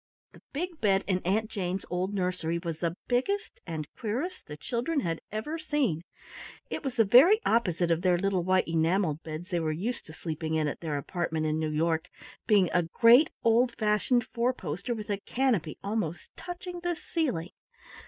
[0.31, 5.01] The big bed in Aunt Jane's old nursery was the biggest and queerest the children
[5.01, 6.01] had ever seen.
[6.71, 10.13] It was the very opposite of the little white enameled beds they were used to
[10.13, 12.07] sleeping in at their apartment in New York,
[12.47, 17.51] being a great old fashioned four poster with a canopy almost touching the ceiling.